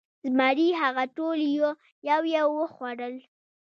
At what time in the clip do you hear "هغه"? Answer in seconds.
0.81-1.03